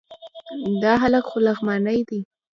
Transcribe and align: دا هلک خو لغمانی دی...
دا 0.81 0.93
هلک 1.03 1.23
خو 1.29 1.37
لغمانی 1.47 1.99
دی... 2.09 2.19